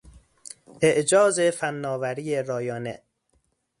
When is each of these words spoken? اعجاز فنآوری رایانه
اعجاز 0.81 1.41
فنآوری 1.51 2.35
رایانه 2.43 3.01